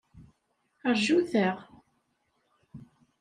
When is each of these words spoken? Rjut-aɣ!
Rjut-aɣ! 0.93 1.57